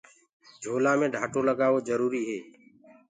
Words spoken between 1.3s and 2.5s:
لگآوو جروُريٚ هي۔